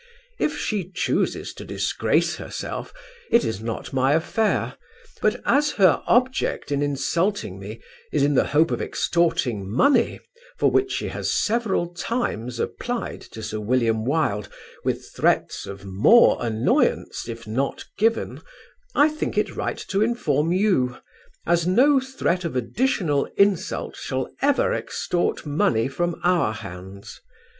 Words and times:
If 0.39 0.57
she 0.57 0.89
chooses 0.89 1.53
to 1.53 1.63
disgrace 1.63 2.37
herself, 2.37 2.91
it 3.29 3.45
is 3.45 3.61
not 3.61 3.93
my 3.93 4.13
affair, 4.13 4.75
but 5.21 5.39
as 5.45 5.73
her 5.73 6.01
object 6.07 6.71
in 6.71 6.81
insulting 6.81 7.59
me 7.59 7.79
is 8.11 8.23
in 8.23 8.33
the 8.33 8.47
hope 8.47 8.71
of 8.71 8.81
extorting 8.81 9.69
money 9.69 10.19
for 10.57 10.71
which 10.71 10.91
she 10.91 11.09
has 11.09 11.31
several 11.31 11.93
times 11.93 12.59
applied 12.59 13.21
to 13.21 13.43
Sir 13.43 13.59
William 13.59 14.03
Wilde 14.03 14.49
with 14.83 15.07
threats 15.15 15.67
of 15.67 15.85
more 15.85 16.37
annoyance 16.41 17.29
if 17.29 17.45
not 17.45 17.85
given, 17.95 18.41
I 18.95 19.07
think 19.07 19.37
it 19.37 19.55
right 19.55 19.77
to 19.89 20.01
inform 20.01 20.51
you, 20.51 20.97
as 21.45 21.67
no 21.67 21.99
threat 21.99 22.43
of 22.43 22.55
additional 22.55 23.25
insult 23.37 23.95
shall 23.97 24.31
ever 24.41 24.73
extort 24.73 25.45
money 25.45 25.87
from 25.87 26.19
our 26.23 26.53
hands. 26.55 27.21